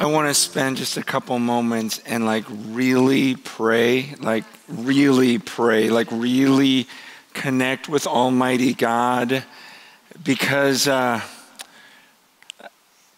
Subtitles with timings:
[0.00, 5.90] I want to spend just a couple moments and like really pray, like really pray,
[5.90, 6.86] like really
[7.34, 9.44] connect with Almighty God
[10.24, 11.20] because uh,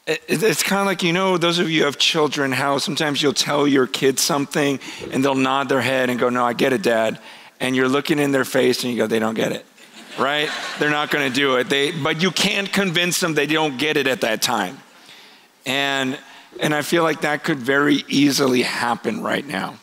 [0.08, 3.22] it, it's kind of like, you know, those of you who have children, how sometimes
[3.22, 4.80] you'll tell your kids something
[5.12, 7.20] and they'll nod their head and go, No, I get it, Dad.
[7.60, 9.64] And you're looking in their face and you go, They don't get it
[10.18, 10.50] right?
[10.78, 11.70] They're not going to do it.
[11.70, 14.76] They, but you can't convince them they don't get it at that time.
[15.64, 16.18] And
[16.60, 19.76] and I feel like that could very easily happen right now,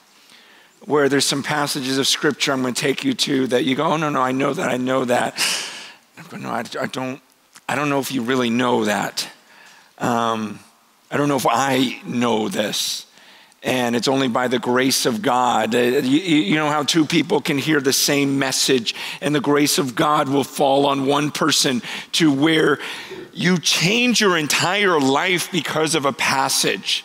[0.86, 3.86] where there's some passages of scripture I'm going to take you to that you go,
[3.86, 5.38] oh, no, no, I know that, I know that.
[6.30, 7.22] But no, I, I don't,
[7.68, 9.30] I don't know if you really know that.
[9.98, 10.60] Um,
[11.12, 13.06] I don't know if I know this.
[13.62, 15.76] And it's only by the grace of God.
[15.76, 19.78] Uh, you, you, know how two people can hear the same message, and the grace
[19.78, 21.82] of God will fall on one person
[22.14, 22.80] to where
[23.34, 27.04] you change your entire life because of a passage.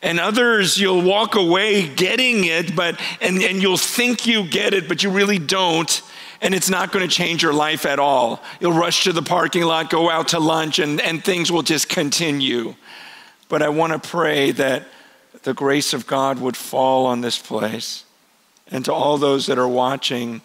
[0.00, 4.86] And others, you'll walk away getting it, but, and, and you'll think you get it,
[4.86, 6.02] but you really don't.
[6.42, 8.42] And it's not going to change your life at all.
[8.60, 11.88] You'll rush to the parking lot, go out to lunch, and, and things will just
[11.88, 12.74] continue.
[13.48, 14.84] But I want to pray that
[15.44, 18.04] the grace of God would fall on this place
[18.66, 20.40] and to all those that are watching,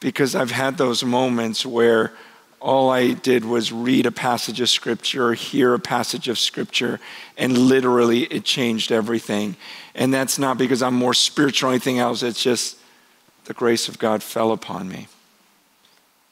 [0.00, 2.12] because I've had those moments where
[2.60, 7.00] all I did was read a passage of scripture or hear a passage of scripture,
[7.36, 9.56] and literally it changed everything.
[9.94, 12.78] And that's not because I'm more spiritual or anything else, it's just
[13.44, 15.08] the grace of God fell upon me.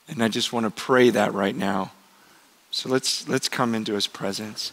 [0.09, 1.93] And I just want to pray that right now.
[2.73, 4.73] So let's, let's come into his presence.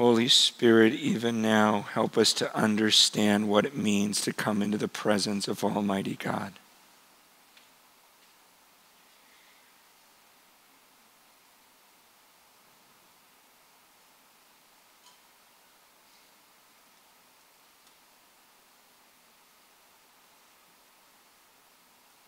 [0.00, 4.88] Holy Spirit, even now, help us to understand what it means to come into the
[4.88, 6.54] presence of Almighty God.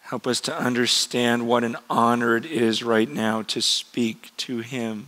[0.03, 5.07] Help us to understand what an honor it is right now to speak to Him.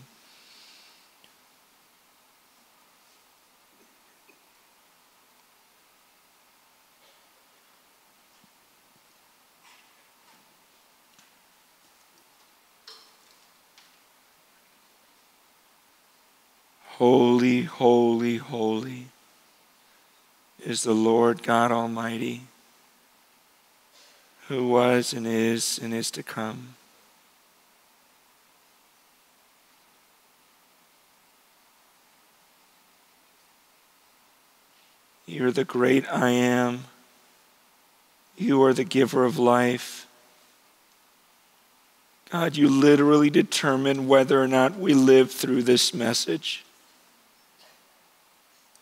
[17.85, 19.09] Holy, holy,
[20.65, 22.41] is the Lord God Almighty,
[24.49, 26.77] who was and is and is to come.
[35.27, 36.85] You're the great I am.
[38.39, 40.07] You are the giver of life.
[42.31, 46.64] God, you literally determine whether or not we live through this message.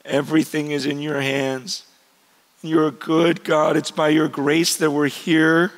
[0.04, 1.84] Everything is in your hands.
[2.62, 3.76] You're a good God.
[3.76, 5.72] It's by your grace that we're here.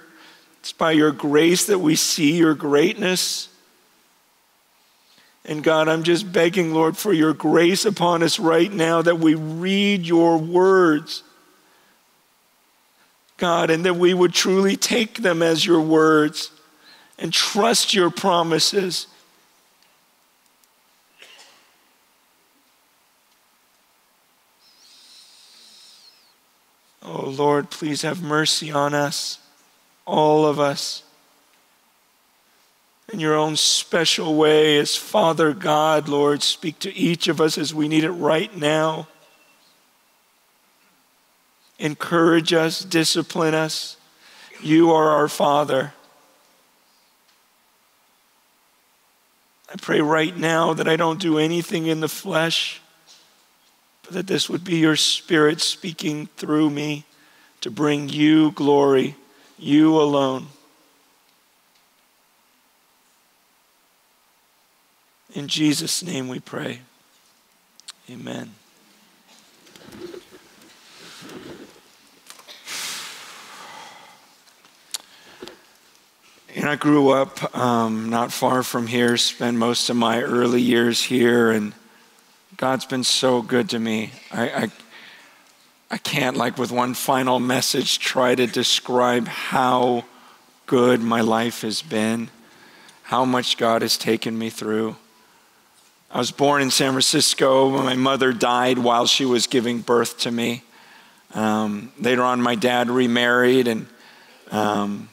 [0.60, 3.48] It's by your grace that we see your greatness.
[5.44, 9.34] And God, I'm just begging, Lord, for your grace upon us right now that we
[9.34, 11.22] read your words.
[13.36, 16.50] God, and that we would truly take them as your words
[17.18, 19.06] and trust your promises
[27.16, 29.38] Oh Lord, please have mercy on us,
[30.04, 31.04] all of us.
[33.12, 37.72] In your own special way, as Father God, Lord, speak to each of us as
[37.72, 39.06] we need it right now.
[41.78, 43.96] Encourage us, discipline us.
[44.60, 45.92] You are our Father.
[49.72, 52.80] I pray right now that I don't do anything in the flesh
[54.04, 57.04] but that this would be your Spirit speaking through me
[57.60, 59.16] to bring you glory,
[59.58, 60.46] you alone.
[65.34, 66.80] In Jesus' name we pray.
[68.10, 68.54] Amen.
[76.54, 81.02] And I grew up um, not far from here, spent most of my early years
[81.02, 81.72] here, and
[82.56, 84.12] God's been so good to me.
[84.30, 84.70] I, I,
[85.90, 90.04] I can't, like, with one final message, try to describe how
[90.66, 92.30] good my life has been,
[93.02, 94.94] how much God has taken me through.
[96.12, 97.70] I was born in San Francisco.
[97.70, 100.62] My mother died while she was giving birth to me.
[101.32, 103.86] Um, later on, my dad remarried, and
[104.52, 105.08] um,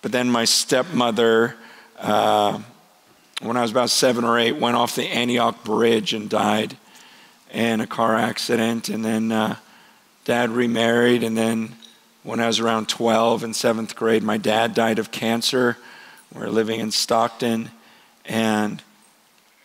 [0.00, 1.54] but then my stepmother,
[1.98, 2.60] uh,
[3.40, 6.76] when I was about seven or eight, went off the Antioch Bridge and died
[7.52, 8.88] in a car accident.
[8.88, 9.56] And then uh,
[10.24, 11.74] dad remarried, and then
[12.22, 15.76] when I was around 12 in seventh grade, my dad died of cancer.
[16.34, 17.70] We we're living in Stockton,
[18.24, 18.82] and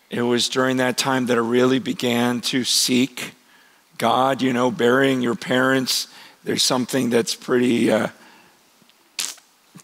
[0.10, 3.34] it was during that time that I really began to seek
[3.98, 4.42] God.
[4.42, 6.08] You know, burying your parents,
[6.44, 8.10] there's something that's pretty uh,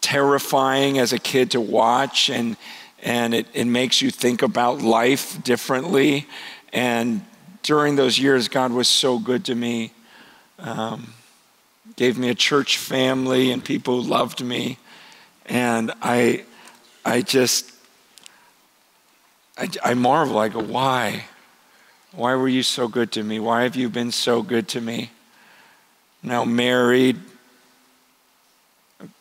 [0.00, 2.56] terrifying as a kid to watch, and,
[3.02, 6.26] and it, it makes you think about life differently.
[6.72, 7.22] And
[7.62, 9.92] during those years, God was so good to me.
[10.58, 11.14] Um,
[11.96, 14.78] gave me a church family and people who loved me.
[15.46, 16.44] And I,
[17.04, 17.72] I just
[19.60, 20.38] I, I marvel.
[20.38, 21.24] I go, why?
[22.12, 23.38] Why were you so good to me?
[23.38, 25.10] Why have you been so good to me?
[26.22, 27.20] Now married,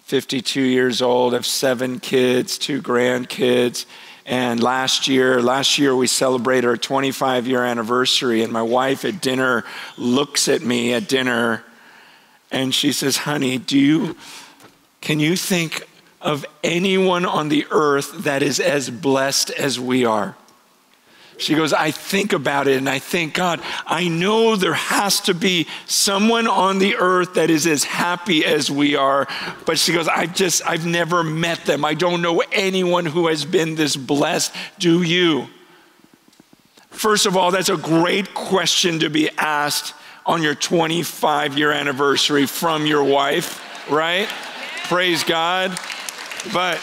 [0.09, 3.85] 52 years old, have seven kids, two grandkids.
[4.25, 9.21] And last year, last year we celebrated our 25 year anniversary, and my wife at
[9.21, 9.63] dinner
[9.97, 11.63] looks at me at dinner
[12.51, 14.17] and she says, Honey, do you
[15.01, 15.87] can you think
[16.21, 20.35] of anyone on the earth that is as blessed as we are.
[21.39, 25.33] She goes, I think about it and I think, God, I know there has to
[25.33, 29.27] be someone on the earth that is as happy as we are.
[29.65, 31.85] But she goes, I've just, I've never met them.
[31.85, 34.53] I don't know anyone who has been this blessed.
[34.79, 35.47] Do you?
[36.89, 39.93] First of all, that's a great question to be asked
[40.25, 44.27] on your 25 year anniversary from your wife, right?
[44.89, 45.71] Praise God.
[46.51, 46.77] But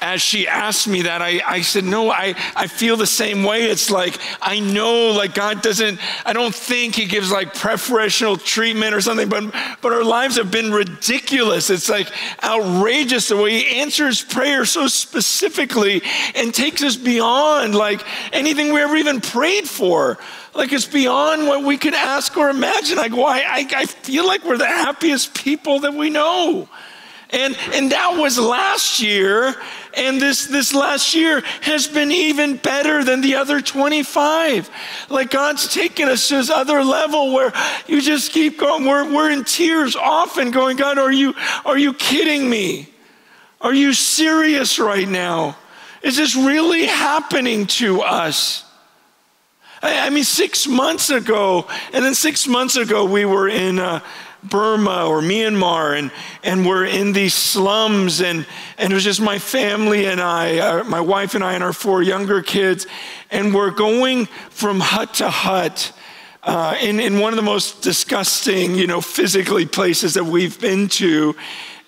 [0.00, 3.64] as she asked me that, I, I said, No, I, I feel the same way.
[3.64, 8.94] It's like, I know, like, God doesn't, I don't think He gives like preferential treatment
[8.94, 11.70] or something, but, but our lives have been ridiculous.
[11.70, 12.10] It's like
[12.42, 16.02] outrageous the way He answers prayer so specifically
[16.34, 18.00] and takes us beyond like
[18.32, 20.18] anything we ever even prayed for.
[20.54, 22.96] Like, it's beyond what we could ask or imagine.
[22.96, 23.42] Like, why?
[23.42, 26.68] I, I feel like we're the happiest people that we know.
[27.32, 29.54] And, and that was last year.
[29.94, 34.70] And this, this last year has been even better than the other 25.
[35.08, 37.52] Like God's taken us to this other level where
[37.86, 38.84] you just keep going.
[38.84, 41.34] We're, we're in tears often going, God, are you,
[41.64, 42.88] are you kidding me?
[43.60, 45.56] Are you serious right now?
[46.02, 48.64] Is this really happening to us?
[49.82, 53.78] I, mean, six months ago, and then six months ago, we were in.
[53.78, 54.00] Uh,
[54.42, 56.10] Burma or Myanmar, and,
[56.42, 58.46] and we're in these slums, and,
[58.78, 61.72] and it was just my family and I, uh, my wife and I, and our
[61.72, 62.86] four younger kids,
[63.30, 65.92] and we're going from hut to hut.
[66.42, 70.88] Uh, in, in one of the most disgusting, you know, physically places that we've been
[70.88, 71.36] to.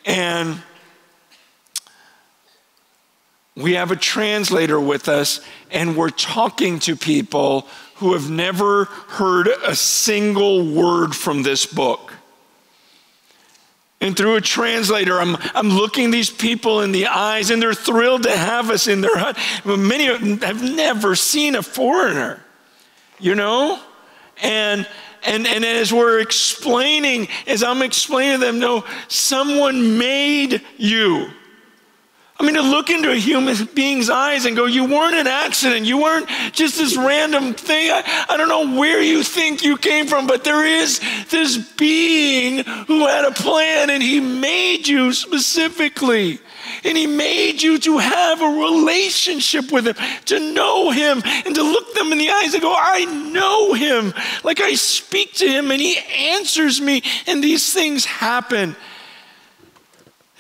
[0.05, 0.61] And
[3.57, 5.41] we have a translator with us,
[5.71, 7.67] and we're talking to people
[7.97, 12.13] who have never heard a single word from this book.
[14.03, 18.25] And through a translator, I'm, I'm looking these people in the eyes, and they're thrilled
[18.25, 19.39] to have us in their hut.
[19.65, 22.43] Many of them have never seen a foreigner,
[23.19, 23.81] you know?
[24.43, 24.87] And
[25.25, 31.31] and, and as we're explaining, as I'm explaining to them, no, someone made you.
[32.43, 35.87] I mean, to look into a human being's eyes and go, You weren't an accident.
[35.87, 37.93] You weren't just this random thing.
[37.93, 42.65] I, I don't know where you think you came from, but there is this being
[42.65, 46.41] who had a plan and he made you specifically.
[46.83, 49.95] And he made you to have a relationship with him,
[50.25, 54.13] to know him, and to look them in the eyes and go, I know him.
[54.43, 55.97] Like I speak to him and he
[56.37, 58.75] answers me, and these things happen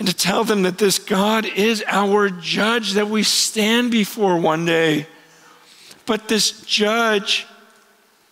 [0.02, 4.64] and to tell them that this God is our judge that we stand before one
[4.64, 5.06] day.
[6.06, 7.46] But this judge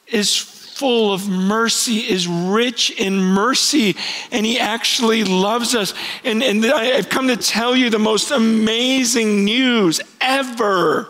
[0.08, 3.94] is full of mercy, is rich in mercy,
[4.32, 5.94] and he actually loves us.
[6.24, 11.08] And, and I've come to tell you the most amazing news ever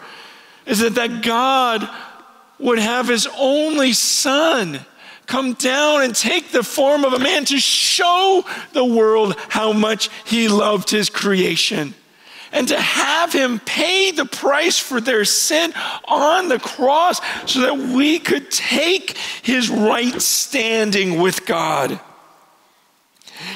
[0.67, 1.89] is that, that God
[2.59, 4.81] would have his only son
[5.31, 10.11] come down and take the form of a man to show the world how much
[10.27, 11.95] he loved his creation.
[12.53, 15.73] And to have him pay the price for their sin
[16.05, 22.01] on the cross so that we could take his right standing with God.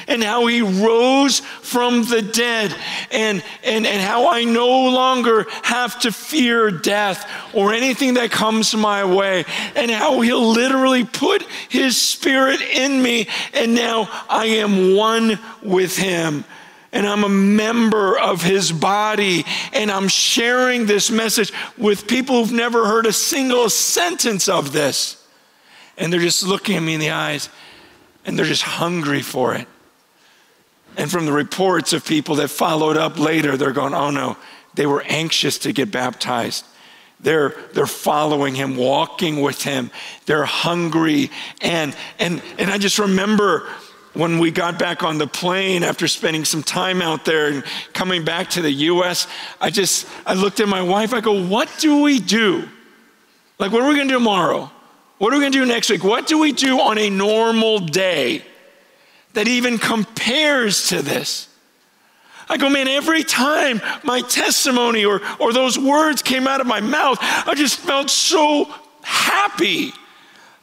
[0.07, 2.75] And how he rose from the dead
[3.11, 8.75] and, and, and how I no longer have to fear death or anything that comes
[8.75, 14.95] my way and how he'll literally put his spirit in me and now I am
[14.95, 16.45] one with him
[16.95, 22.53] and I'm a member of his body, and I'm sharing this message with people who've
[22.53, 25.21] never heard a single sentence of this.
[25.97, 27.49] And they're just looking at me in the eyes,
[28.25, 29.67] and they're just hungry for it.
[30.97, 34.37] And from the reports of people that followed up later, they're going, oh no,
[34.75, 36.65] they were anxious to get baptized.
[37.19, 39.89] They're, they're following him, walking with him.
[40.25, 41.31] They're hungry.
[41.61, 43.67] And, and, and I just remember
[44.13, 48.23] when we got back on the plane after spending some time out there and coming
[48.23, 49.27] back to the US,
[49.59, 52.67] I just, I looked at my wife, I go, what do we do?
[53.59, 54.71] Like, what are we gonna do tomorrow?
[55.17, 56.03] What are we gonna do next week?
[56.03, 58.43] What do we do on a normal day
[59.35, 61.47] that even compares to this?
[62.47, 66.79] I go, man, every time my testimony or, or those words came out of my
[66.79, 69.93] mouth, I just felt so happy.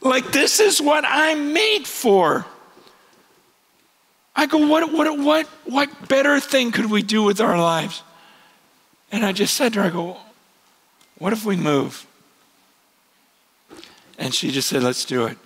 [0.01, 2.47] Like, this is what I'm made for.
[4.35, 8.03] I go, what, what, what, what better thing could we do with our lives?
[9.11, 10.17] And I just said to her, I go,
[11.19, 12.07] what if we move?
[14.19, 15.37] And she just said, let's do it.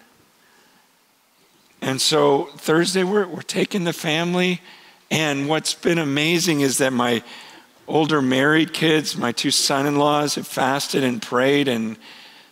[1.86, 4.60] And so Thursday, we're, we're taking the family.
[5.08, 7.22] And what's been amazing is that my
[7.86, 11.96] older married kids, my two son in laws, have fasted and prayed and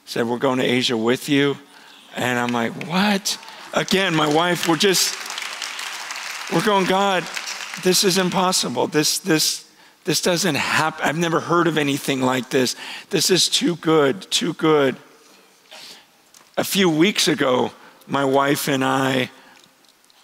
[0.04, 1.58] said, We're going to Asia with you.
[2.14, 3.36] And I'm like, What?
[3.72, 5.16] Again, my wife, we're just
[6.52, 7.24] we're going, God,
[7.82, 8.86] this is impossible.
[8.86, 9.68] This, this,
[10.04, 11.04] this doesn't happen.
[11.04, 12.76] I've never heard of anything like this.
[13.10, 14.94] This is too good, too good.
[16.56, 17.72] A few weeks ago,
[18.06, 19.30] my wife and I,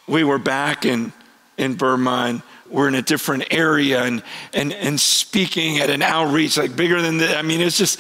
[0.07, 1.13] we were back in,
[1.57, 4.23] in Burma and we're in a different area and,
[4.53, 7.37] and, and speaking at an outreach like bigger than that.
[7.37, 7.99] I mean, it's just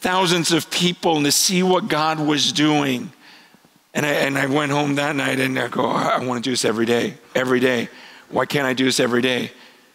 [0.00, 3.12] thousands of people and to see what God was doing
[3.94, 6.52] and I, and I went home that night and I go, I want to do
[6.52, 7.88] this every day, every day.
[8.30, 9.50] Why can't I do this every day?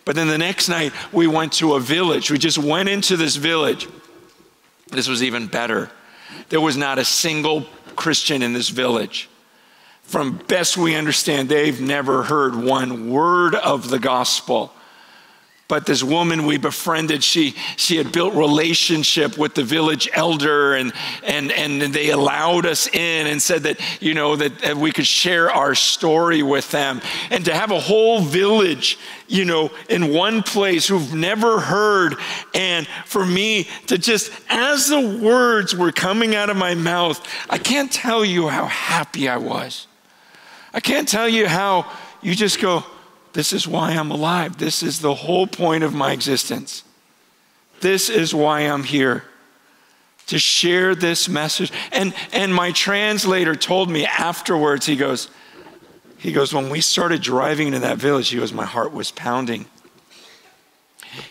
[0.06, 2.29] But then the next night, we went to a village.
[2.29, 3.88] We just went into this village.
[4.89, 5.89] This was even better.
[6.50, 7.65] There was not a single
[7.98, 9.30] Christian in this village.
[10.04, 14.72] From best we understand, they've never heard one word of the gospel.
[15.68, 20.94] But this woman we befriended, she, she had built relationship with the village elder and,
[21.24, 25.08] and, and they allowed us in and said that, you know, that, that we could
[25.08, 27.02] share our story with them.
[27.32, 28.98] And to have a whole village,
[29.28, 32.16] you know, in one place who've never heard.
[32.54, 37.58] And for me to just, as the words were coming out of my mouth, I
[37.58, 39.88] can't tell you how happy I was.
[40.74, 42.86] I can't tell you how you just go,
[43.38, 44.58] this is why I'm alive.
[44.58, 46.84] This is the whole point of my existence.
[47.82, 49.25] This is why I'm here
[50.25, 51.72] to share this message.
[51.91, 55.29] And, and my translator told me afterwards, he goes,
[56.17, 59.67] he goes, when we started driving into that village, he goes, my heart was pounding.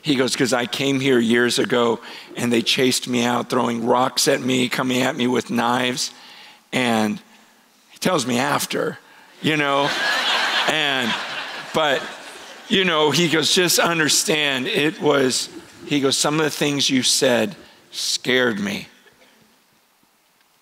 [0.00, 1.98] He goes, because I came here years ago
[2.36, 6.12] and they chased me out, throwing rocks at me, coming at me with knives.
[6.72, 7.20] And
[7.90, 8.96] he tells me after,
[9.42, 9.90] you know,
[10.68, 11.12] and
[11.76, 12.00] but,
[12.68, 15.50] you know, he goes, just understand it was,
[15.85, 17.54] he goes, some of the things you said
[17.90, 18.88] scared me.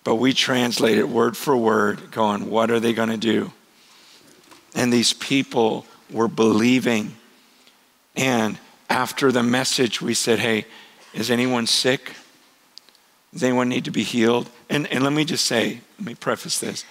[0.03, 3.53] But we translate it word for word, going, what are they going to do?
[4.75, 7.15] And these people were believing.
[8.17, 8.57] And
[8.89, 10.65] after the message, we said, hey,
[11.13, 12.11] is anyone sick?
[13.31, 14.49] Does anyone need to be healed?
[14.69, 16.83] And, and let me just say, let me preface this.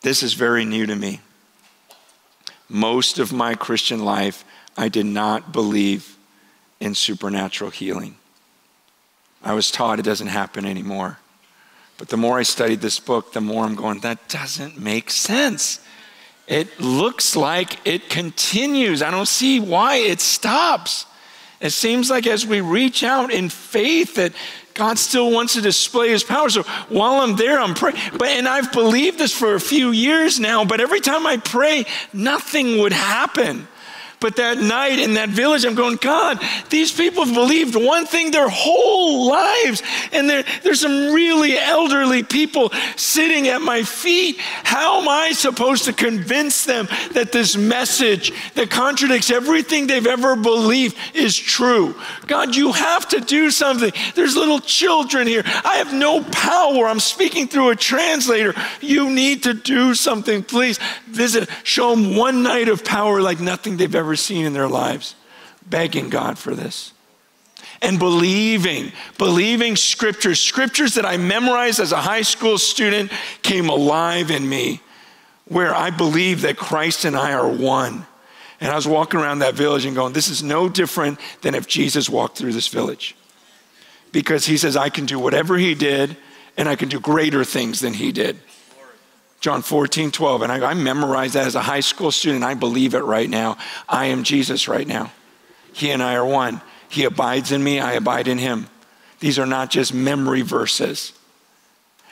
[0.00, 1.20] This is very new to me
[2.72, 4.44] most of my Christian life,
[4.76, 6.16] I did not believe
[6.80, 8.16] in supernatural healing.
[9.42, 11.18] I was taught it doesn't happen anymore.
[11.98, 15.80] But the more I studied this book, the more I'm going, that doesn't make sense.
[16.48, 19.02] It looks like it continues.
[19.02, 21.06] I don't see why it stops.
[21.60, 24.32] It seems like as we reach out in faith that
[24.74, 26.48] God still wants to display his power.
[26.48, 27.98] So while I'm there, I'm praying.
[28.16, 31.84] But and I've believed this for a few years now, but every time I pray,
[32.12, 33.68] nothing would happen.
[34.22, 38.30] But that night in that village, I'm going, God, these people have believed one thing
[38.30, 39.82] their whole lives.
[40.12, 44.38] And there, there's some really elderly people sitting at my feet.
[44.38, 50.36] How am I supposed to convince them that this message that contradicts everything they've ever
[50.36, 51.96] believed is true?
[52.28, 53.92] God, you have to do something.
[54.14, 55.42] There's little children here.
[55.44, 56.86] I have no power.
[56.86, 58.54] I'm speaking through a translator.
[58.80, 60.44] You need to do something.
[60.44, 64.68] Please visit, show them one night of power like nothing they've ever seen in their
[64.68, 65.14] lives.
[65.68, 66.92] Begging God for this.
[67.80, 73.10] And believing, believing scriptures, scriptures that I memorized as a high school student
[73.42, 74.80] came alive in me,
[75.46, 78.06] where I believe that Christ and I are one.
[78.60, 81.66] And I was walking around that village and going, This is no different than if
[81.66, 83.16] Jesus walked through this village.
[84.12, 86.16] Because he says, I can do whatever he did,
[86.56, 88.38] and I can do greater things than he did.
[89.42, 90.42] John 14, 12.
[90.42, 92.44] And I, I memorized that as a high school student.
[92.44, 93.58] I believe it right now.
[93.88, 95.12] I am Jesus right now.
[95.72, 96.62] He and I are one.
[96.88, 98.68] He abides in me, I abide in him.
[99.18, 101.12] These are not just memory verses.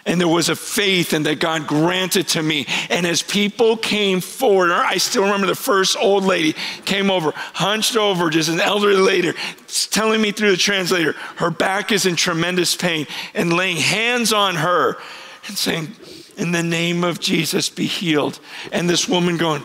[0.06, 2.66] And there was a faith and that God granted to me.
[2.88, 7.96] And as people came forward, I still remember the first old lady came over, hunched
[7.96, 9.34] over, just an elderly lady,
[9.90, 14.56] telling me through the translator, her back is in tremendous pain, and laying hands on
[14.56, 14.96] her
[15.46, 15.94] and saying,
[16.40, 18.40] In the name of Jesus, be healed.
[18.72, 19.62] And this woman going,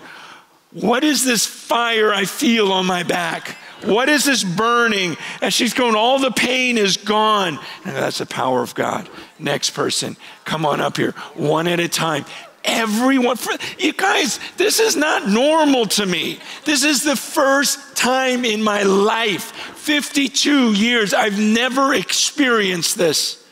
[0.73, 3.57] What is this fire I feel on my back?
[3.85, 5.15] What is this burning?
[5.41, 7.59] And she's going, All the pain is gone.
[7.85, 9.09] And that's the power of God.
[9.39, 12.25] Next person, come on up here, one at a time.
[12.65, 13.37] Everyone,
[13.79, 16.39] you guys, this is not normal to me.
[16.65, 23.45] This is the first time in my life, 52 years, I've never experienced this.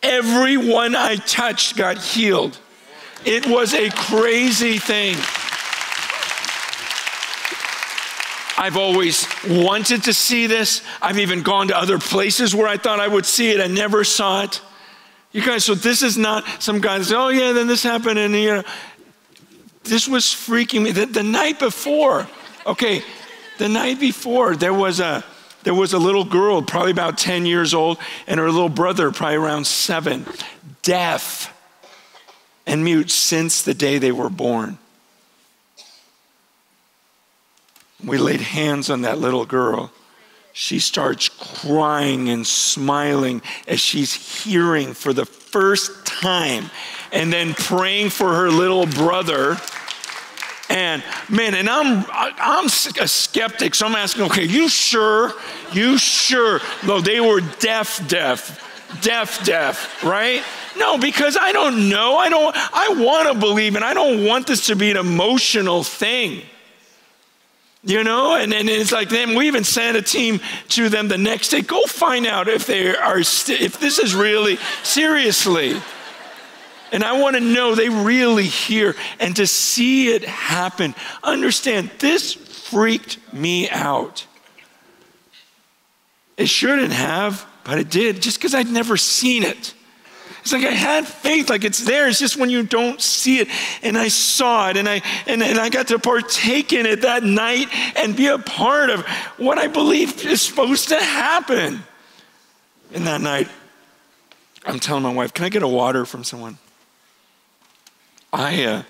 [0.00, 2.58] Everyone I touched got healed.
[3.24, 5.16] It was a crazy thing.
[8.56, 10.82] I've always wanted to see this.
[11.00, 13.60] I've even gone to other places where I thought I would see it.
[13.60, 14.60] I never saw it.
[15.30, 18.18] You guys, so this is not some guy say, oh, yeah, then this happened.
[18.18, 18.62] And, you know,
[19.84, 20.92] this was freaking me.
[20.92, 22.26] The, the night before,
[22.66, 23.02] okay,
[23.58, 25.24] the night before, there was a,
[25.62, 29.36] there was a little girl, probably about 10 years old, and her little brother, probably
[29.36, 30.26] around seven,
[30.82, 31.54] deaf
[32.68, 34.78] and mute since the day they were born.
[38.04, 39.90] We laid hands on that little girl.
[40.52, 46.70] She starts crying and smiling as she's hearing for the first time
[47.10, 49.56] and then praying for her little brother.
[50.68, 55.32] And man, and I'm I'm a skeptic, so I'm asking, okay, you sure?
[55.72, 56.60] You sure?
[56.86, 60.42] No, they were deaf, deaf, deaf, deaf, right?
[60.76, 62.16] No, because I don't know.
[62.16, 62.54] I don't.
[62.56, 66.42] I want to believe, and I don't want this to be an emotional thing.
[67.84, 71.16] You know, and, and it's like then we even sent a team to them the
[71.16, 71.62] next day.
[71.62, 75.80] Go find out if they are st- if this is really seriously.
[76.90, 80.94] And I want to know they really hear and to see it happen.
[81.22, 84.26] Understand, this freaked me out.
[86.36, 89.74] It shouldn't have, but it did, just because I'd never seen it.
[90.40, 92.08] It's like I had faith, like it's there.
[92.08, 93.48] It's just when you don't see it.
[93.82, 97.22] And I saw it and I and, and I got to partake in it that
[97.22, 101.82] night and be a part of what I believe is supposed to happen.
[102.92, 103.48] In that night,
[104.64, 106.58] I'm telling my wife, can I get a water from someone?
[108.32, 108.82] I uh,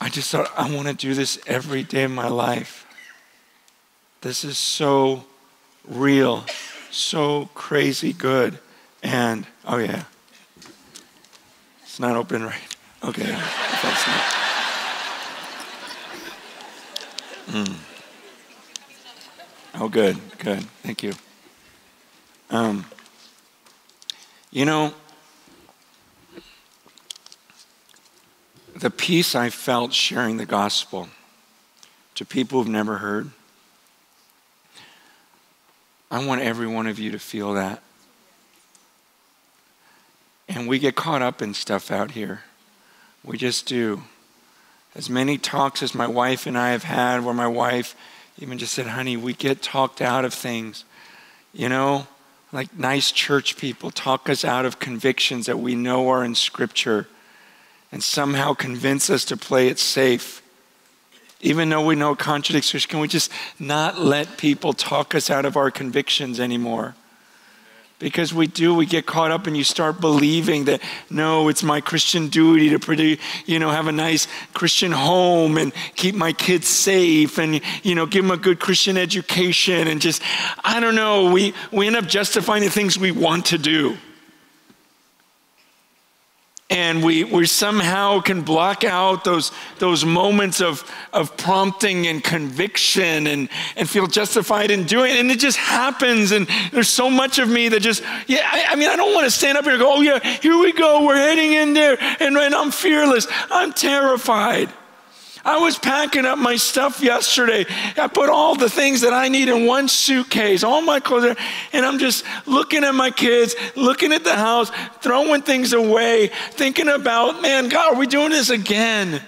[0.00, 2.86] I just thought I want to do this every day of my life.
[4.22, 5.24] This is so
[5.86, 6.44] real,
[6.90, 8.58] so crazy good.
[9.02, 10.04] And, oh yeah,
[11.82, 12.76] it's not open right.
[13.04, 14.24] Okay, that's not.
[17.48, 17.74] Mm.
[19.74, 20.60] Oh, good, good.
[20.82, 21.12] Thank you.
[22.50, 22.86] Um,
[24.50, 24.94] you know,
[28.76, 31.08] the peace I felt sharing the gospel
[32.14, 33.30] to people who've never heard,
[36.10, 37.82] I want every one of you to feel that.
[40.54, 42.42] And we get caught up in stuff out here.
[43.24, 44.02] We just do.
[44.94, 47.96] As many talks as my wife and I have had, where my wife
[48.38, 50.84] even just said, honey, we get talked out of things.
[51.54, 52.06] You know,
[52.52, 57.08] like nice church people talk us out of convictions that we know are in Scripture
[57.90, 60.42] and somehow convince us to play it safe.
[61.40, 65.44] Even though we know it contradicts can we just not let people talk us out
[65.44, 66.94] of our convictions anymore?
[68.02, 71.80] Because we do we get caught up and you start believing that no it's my
[71.80, 76.66] christian duty to pretty you know have a nice christian home and keep my kids
[76.66, 80.20] safe and you know give them a good christian education and just
[80.64, 83.96] i don't know we we end up justifying the things we want to do
[86.72, 93.26] and we, we somehow can block out those, those moments of, of prompting and conviction
[93.26, 95.20] and, and feel justified in doing it.
[95.20, 96.32] And it just happens.
[96.32, 99.26] And there's so much of me that just, yeah, I, I mean, I don't want
[99.26, 101.04] to stand up here and go, oh, yeah, here we go.
[101.04, 101.98] We're heading in there.
[102.20, 103.26] And, and I'm fearless.
[103.50, 104.72] I'm terrified.
[105.44, 107.66] I was packing up my stuff yesterday.
[107.96, 111.36] I put all the things that I need in one suitcase, all my clothes,
[111.72, 116.88] and I'm just looking at my kids, looking at the house, throwing things away, thinking
[116.88, 119.20] about, man, God, are we doing this again?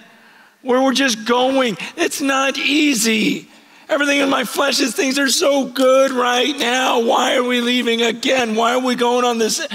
[0.61, 1.77] Where we're just going.
[1.95, 3.49] It's not easy.
[3.87, 7.01] Everything in my flesh is things are so good right now.
[7.01, 8.55] Why are we leaving again?
[8.55, 9.65] Why are we going on this?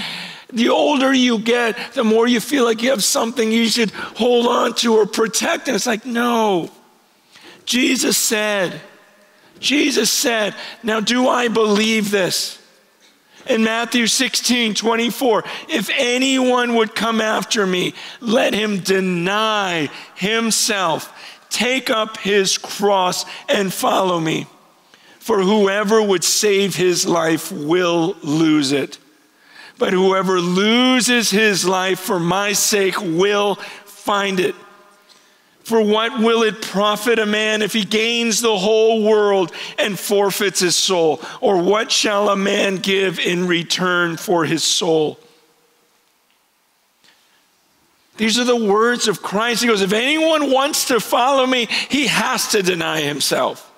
[0.51, 4.47] The older you get, the more you feel like you have something you should hold
[4.47, 5.67] on to or protect.
[5.67, 6.69] And it's like, no.
[7.65, 8.81] Jesus said,
[9.59, 12.57] Jesus said, now do I believe this?
[13.47, 21.11] In Matthew 16, 24, if anyone would come after me, let him deny himself,
[21.49, 24.47] take up his cross, and follow me.
[25.19, 28.97] For whoever would save his life will lose it
[29.81, 34.53] but whoever loses his life for my sake will find it.
[35.63, 40.59] For what will it profit a man if he gains the whole world and forfeits
[40.59, 41.19] his soul?
[41.41, 45.17] Or what shall a man give in return for his soul?
[48.17, 49.63] These are the words of Christ.
[49.63, 53.70] He goes, If anyone wants to follow me, he has to deny himself.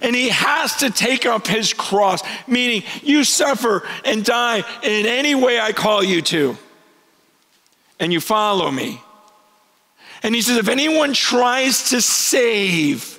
[0.00, 5.34] And he has to take up his cross, meaning you suffer and die in any
[5.34, 6.56] way I call you to.
[7.98, 9.00] And you follow me.
[10.22, 13.18] And he says, if anyone tries to save,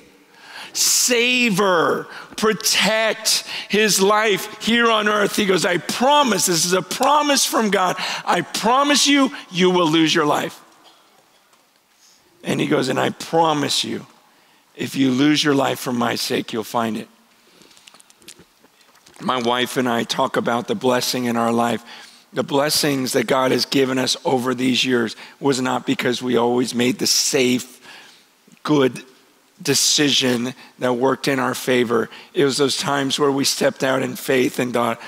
[0.72, 7.44] savor, protect his life here on earth, he goes, I promise, this is a promise
[7.44, 7.96] from God.
[8.24, 10.62] I promise you, you will lose your life.
[12.42, 14.06] And he goes, and I promise you,
[14.76, 17.08] if you lose your life for my sake, you'll find it.
[19.20, 21.84] My wife and I talk about the blessing in our life.
[22.32, 26.74] The blessings that God has given us over these years was not because we always
[26.74, 27.80] made the safe,
[28.62, 29.02] good
[29.60, 32.08] decision that worked in our favor.
[32.32, 35.00] It was those times where we stepped out in faith and thought,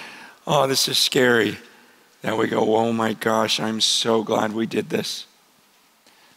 [0.47, 1.57] oh, this is scary.
[2.21, 5.27] Then we go, oh my gosh, I'm so glad we did this.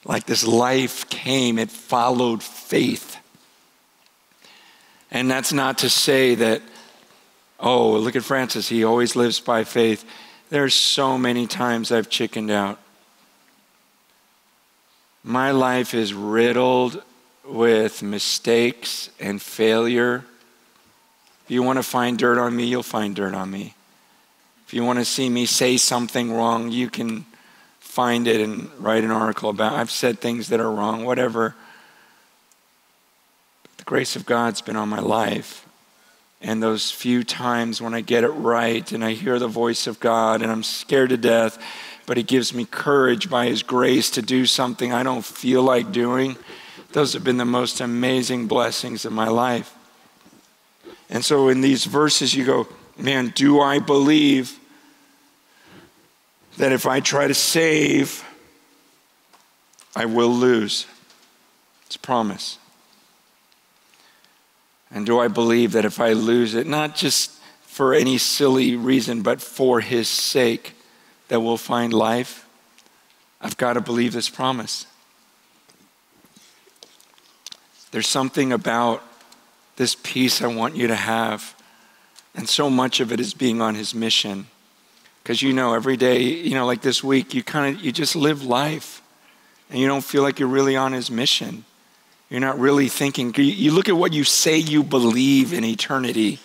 [0.06, 3.18] Like this life came, it followed faith.
[5.10, 6.62] And that's not to say that,
[7.60, 10.06] oh, look at Francis, he always lives by faith.
[10.50, 12.80] There's so many times I've chickened out.
[15.24, 17.02] My life is riddled
[17.44, 20.24] with mistakes and failure.
[21.46, 23.74] If you want to find dirt on me, you'll find dirt on me.
[24.68, 27.26] If you want to see me say something wrong, you can
[27.96, 29.72] find it and write an article about.
[29.72, 31.56] I've said things that are wrong, whatever
[33.78, 35.66] The grace of God's been on my life.
[36.42, 40.02] And those few times when I get it right and I hear the voice of
[40.02, 41.58] God and I'm scared to death,
[42.06, 45.94] but He gives me courage by His grace to do something I don't feel like
[45.94, 46.36] doing,
[46.92, 49.74] those have been the most amazing blessings of my life.
[51.10, 54.60] And so in these verses, you go, man, do I believe
[56.58, 58.24] that if I try to save,
[59.96, 60.86] I will lose?
[61.86, 62.58] It's a promise.
[64.92, 67.32] And do I believe that if I lose it, not just
[67.64, 70.74] for any silly reason, but for his sake,
[71.28, 72.48] that we'll find life?
[73.42, 74.88] I've got to believe this promise.
[77.92, 79.04] There's something about
[79.76, 81.56] this peace I want you to have.
[82.34, 84.48] And so much of it is being on his mission.
[85.26, 88.16] Because you know, every day, you know, like this week, you kind of you just
[88.16, 89.02] live life.
[89.72, 91.66] And you don't feel like you're really on his mission.
[92.30, 93.34] You're not really thinking.
[93.36, 96.38] You look at what you say you believe in eternity,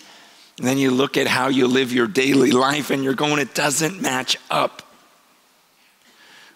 [0.57, 3.53] and then you look at how you live your daily life, and you're going, it
[3.53, 4.81] doesn't match up.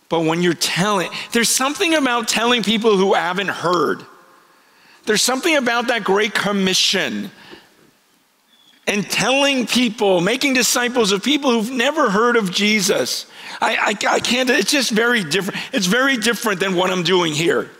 [0.09, 4.03] But when you're telling, there's something about telling people who haven't heard.
[5.05, 7.29] There's something about that great commission
[8.87, 13.25] and telling people, making disciples of people who've never heard of Jesus.
[13.59, 15.59] I, I, I can't, it's just very different.
[15.73, 17.71] It's very different than what I'm doing here.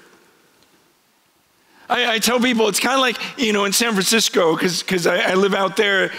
[1.88, 5.32] I, I tell people it's kind of like, you know, in San Francisco, because I,
[5.32, 6.12] I live out there.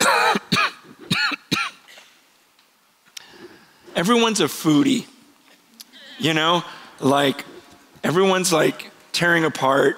[3.94, 5.06] everyone's a foodie.
[6.18, 6.64] You know,
[7.00, 7.44] like
[8.02, 9.96] everyone's like tearing apart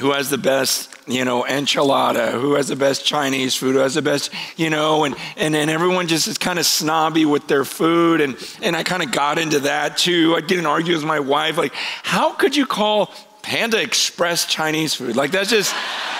[0.00, 3.94] who has the best, you know, enchilada, who has the best Chinese food, who has
[3.94, 7.64] the best, you know, and and then everyone just is kind of snobby with their
[7.64, 8.20] food.
[8.20, 10.40] And and I kind of got into that too.
[10.42, 15.16] Get in arguments with my wife, like, how could you call Panda Express Chinese food?
[15.16, 15.72] Like that's just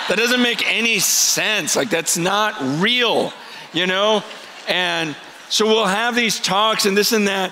[0.07, 1.75] that doesn't make any sense.
[1.75, 3.33] Like that's not real,
[3.73, 4.23] you know?
[4.67, 5.15] And
[5.49, 7.51] so we'll have these talks and this and that.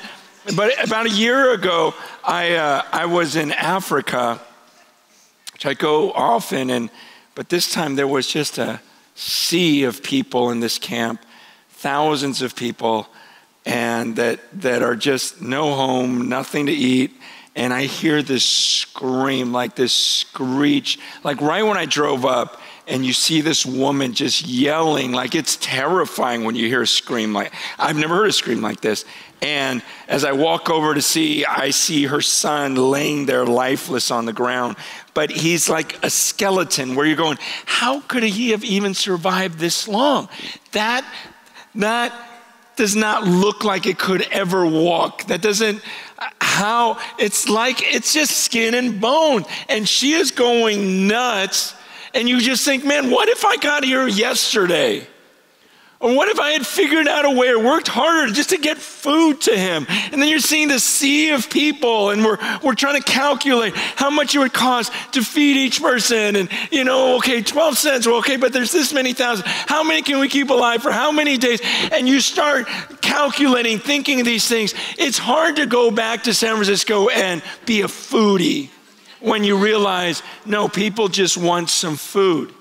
[0.56, 4.40] But about a year ago, I, uh, I was in Africa,
[5.60, 6.90] which I go often, and,
[7.36, 8.80] but this time there was just a
[9.14, 11.22] sea of people in this camp,
[11.72, 13.10] thousands of people,
[13.66, 17.12] and that, that are just no home, nothing to eat.
[17.58, 23.06] And I hear this scream, like this screech, like right when I drove up, and
[23.06, 27.54] you see this woman just yelling like it's terrifying when you hear a scream like
[27.78, 29.06] i've never heard a scream like this
[29.42, 34.26] and as i walk over to see i see her son laying there lifeless on
[34.26, 34.76] the ground.
[35.14, 39.88] But he's like a skeleton where you're going how could he have even survived this
[39.88, 40.30] long?
[40.72, 41.06] That
[41.76, 42.14] that
[42.76, 45.26] does not look like it could ever walk.
[45.26, 45.84] That doesn't
[46.40, 49.46] how it's like it's just skin and bone.
[49.68, 51.76] And she is going nuts.
[52.14, 55.08] And you just think, man, what if I got here yesterday?
[56.02, 58.78] Or what if I had figured out a way or worked harder just to get
[58.78, 59.86] food to him?
[59.90, 64.10] And then you're seeing the sea of people, and we're, we're trying to calculate how
[64.10, 66.38] much it would cost to feed each person.
[66.38, 68.08] And, you know, okay, 12 cents.
[68.08, 69.46] Well, okay, but there's this many thousand.
[69.46, 71.60] How many can we keep alive for how many days?
[71.92, 72.68] And you start
[73.02, 74.74] calculating, thinking these things.
[74.98, 78.70] It's hard to go back to San Francisco and be a foodie
[79.20, 82.54] when you realize, no, people just want some food.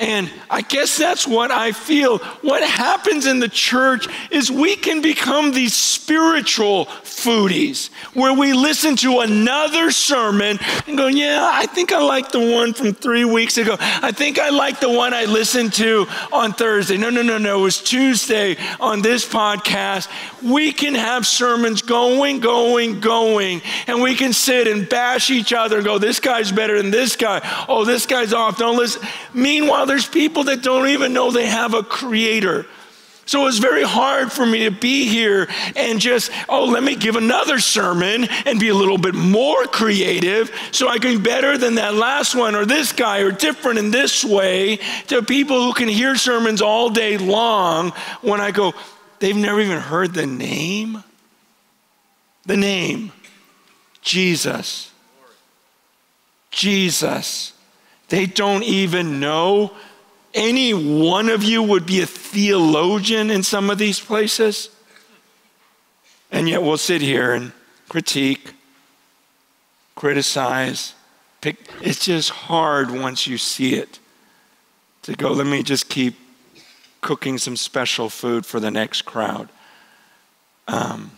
[0.00, 2.18] And I guess that's what I feel.
[2.40, 8.96] What happens in the church is we can become these spiritual foodies where we listen
[8.96, 13.58] to another sermon and go, Yeah, I think I like the one from three weeks
[13.58, 13.76] ago.
[13.78, 16.96] I think I like the one I listened to on Thursday.
[16.96, 17.58] No, no, no, no.
[17.60, 20.08] It was Tuesday on this podcast.
[20.42, 25.76] We can have sermons going, going, going, and we can sit and bash each other
[25.76, 27.42] and go, This guy's better than this guy.
[27.68, 28.56] Oh, this guy's off.
[28.56, 29.06] Don't listen.
[29.34, 32.64] Meanwhile, there's people that don't even know they have a creator.
[33.26, 37.16] So it's very hard for me to be here and just, oh, let me give
[37.16, 41.74] another sermon and be a little bit more creative so I can be better than
[41.74, 44.76] that last one or this guy or different in this way
[45.08, 47.90] to people who can hear sermons all day long
[48.22, 48.72] when I go,
[49.18, 51.02] they've never even heard the name.
[52.46, 53.10] The name
[54.02, 54.92] Jesus.
[56.52, 57.54] Jesus.
[58.10, 59.72] They don't even know
[60.34, 64.68] any one of you would be a theologian in some of these places.
[66.30, 67.52] And yet we'll sit here and
[67.88, 68.52] critique,
[69.94, 70.94] criticize.
[71.40, 71.56] Pick.
[71.80, 73.98] It's just hard once you see it
[75.02, 76.14] to go, let me just keep
[77.00, 79.48] cooking some special food for the next crowd.
[80.68, 81.12] Um,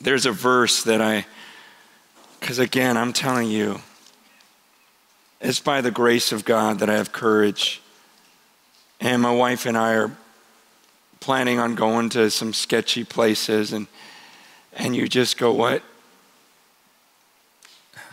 [0.00, 1.26] there's a verse that I,
[2.40, 3.80] because again, I'm telling you,
[5.40, 7.82] it's by the grace of God that I have courage.
[9.00, 10.16] And my wife and I are
[11.20, 13.86] planning on going to some sketchy places and
[14.78, 15.82] and you just go what?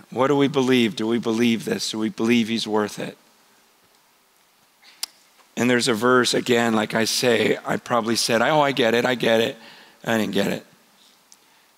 [0.10, 0.96] What do we believe?
[0.96, 1.92] Do we believe this?
[1.92, 3.18] Do we believe he's worth it?
[5.58, 9.06] And there's a verse again like i say i probably said oh i get it
[9.06, 9.58] i get it.
[10.04, 10.66] I didn't get it.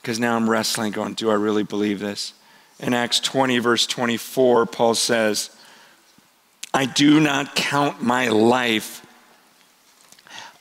[0.02, 2.34] Because now i'm wrestling going do i really believe this
[2.80, 5.50] in acts 20 verse 24 paul says
[6.76, 9.02] I do not count my life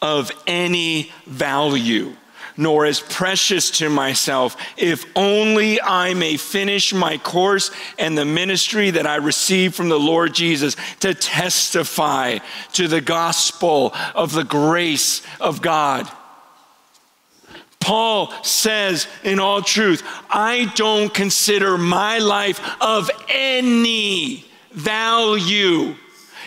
[0.00, 2.14] of any value,
[2.56, 8.90] nor as precious to myself, if only I may finish my course and the ministry
[8.90, 12.38] that I received from the Lord Jesus to testify
[12.74, 16.08] to the gospel of the grace of God.
[17.84, 25.94] Paul says in all truth, I don't consider my life of any value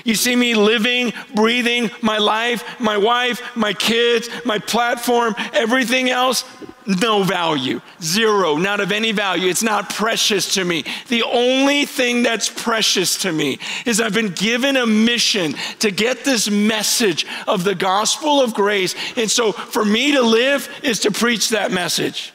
[0.08, 6.46] you see me living, breathing my life, my wife, my kids, my platform, everything else,
[6.86, 7.82] no value.
[8.02, 9.50] Zero, not of any value.
[9.50, 10.86] It's not precious to me.
[11.10, 16.24] The only thing that's precious to me is I've been given a mission to get
[16.24, 18.96] this message of the gospel of grace.
[19.18, 22.32] And so for me to live is to preach that message.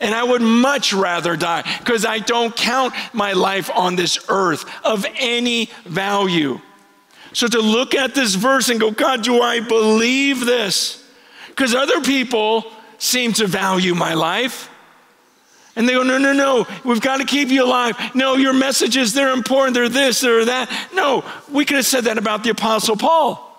[0.00, 4.64] And I would much rather die because I don't count my life on this earth
[4.84, 6.60] of any value.
[7.34, 11.04] So to look at this verse and go, God, do I believe this?
[11.54, 12.64] because other people
[12.98, 14.70] seem to value my life.
[15.76, 17.96] And they go, no, no, no, we've got to keep you alive.
[18.14, 20.70] No, your messages, they're important, they're this, they're that.
[20.94, 23.50] No, we could have said that about the Apostle Paul.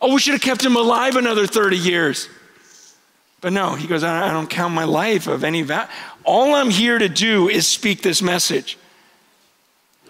[0.00, 2.28] Oh, we should have kept him alive another 30 years.
[3.40, 5.90] But no, he goes, I don't count my life of any value.
[6.24, 8.78] All I'm here to do is speak this message.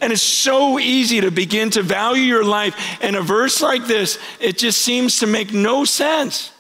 [0.01, 2.75] And it's so easy to begin to value your life.
[3.01, 6.53] And a verse like this, it just seems to make no sense.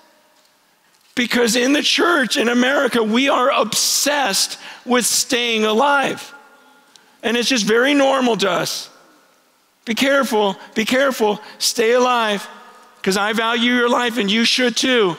[1.14, 6.32] Because in the church in America, we are obsessed with staying alive.
[7.22, 8.90] And it's just very normal to us.
[9.84, 12.48] Be careful, be careful, stay alive,
[12.96, 15.16] because I value your life and you should too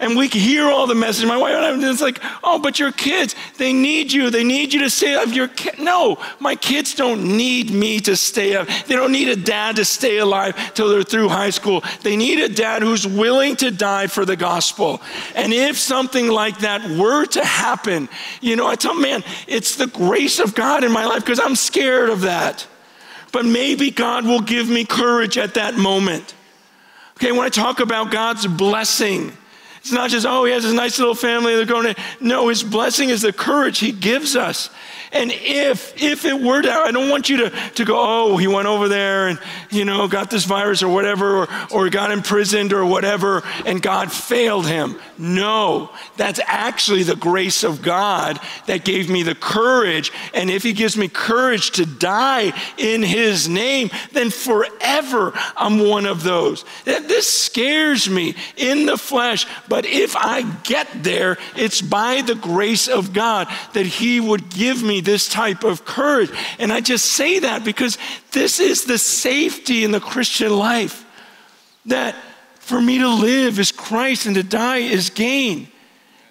[0.00, 1.26] and we can hear all the message.
[1.26, 4.30] My wife and I, it's like, oh, but your kids, they need you.
[4.30, 5.28] They need you to stay up.
[5.28, 5.82] Your ki-.
[5.82, 8.66] No, my kids don't need me to stay up.
[8.86, 11.84] They don't need a dad to stay alive till they're through high school.
[12.02, 15.02] They need a dad who's willing to die for the gospel.
[15.34, 18.08] And if something like that were to happen,
[18.40, 21.54] you know, I tell man, it's the grace of God in my life because I'm
[21.54, 22.66] scared of that.
[23.32, 26.34] But maybe God will give me courage at that moment.
[27.18, 29.36] Okay, when I talk about God's blessing,
[29.80, 32.02] it's not just, oh, he has this nice little family, they're going to.
[32.20, 34.70] No, his blessing is the courage he gives us.
[35.12, 38.46] And if, if it were to, I don't want you to, to go, oh, he
[38.46, 42.72] went over there and, you know, got this virus or whatever, or, or got imprisoned
[42.72, 45.00] or whatever, and God failed him.
[45.18, 50.12] No, that's actually the grace of God that gave me the courage.
[50.32, 56.06] And if he gives me courage to die in his name, then forever I'm one
[56.06, 56.64] of those.
[56.84, 62.86] This scares me in the flesh, but if I get there, it's by the grace
[62.86, 66.30] of God that he would give me this type of courage.
[66.58, 67.98] And I just say that because
[68.32, 71.04] this is the safety in the Christian life
[71.86, 72.14] that
[72.58, 75.68] for me to live is Christ and to die is gain.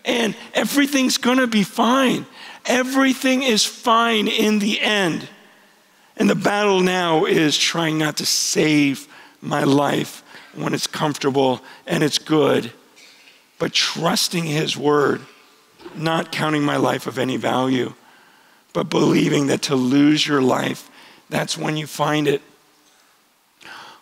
[0.06, 2.26] And everything's gonna be fine.
[2.66, 5.28] Everything is fine in the end.
[6.18, 9.08] And the battle now is trying not to save
[9.42, 10.24] my life
[10.56, 12.72] when it's comfortable and it's good,
[13.58, 15.22] but trusting His word,
[15.96, 17.94] not counting my life of any value
[18.74, 20.90] but believing that to lose your life,
[21.30, 22.42] that's when you find it.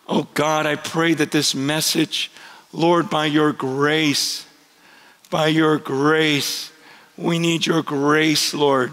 [0.08, 2.30] Oh God, I pray that this message,
[2.72, 4.46] Lord, by your grace,
[5.30, 6.72] by your grace,
[7.16, 8.92] we need your grace, Lord,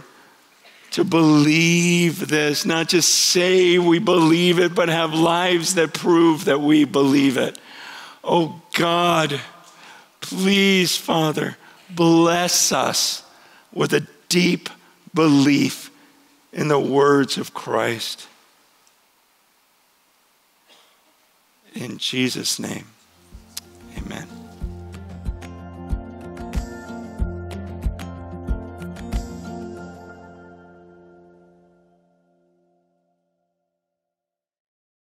[0.92, 6.62] to believe this, not just say we believe it, but have lives that prove that
[6.62, 7.60] we believe it.
[8.24, 9.40] Oh God,
[10.22, 11.58] please, Father,
[11.90, 13.24] bless us
[13.72, 14.70] with a deep
[15.16, 15.90] belief
[16.54, 18.28] in the words of Christ.
[21.74, 22.86] In Jesus' name,
[23.98, 24.45] amen.